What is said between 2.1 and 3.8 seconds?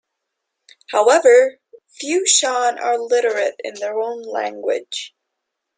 Shan are literate in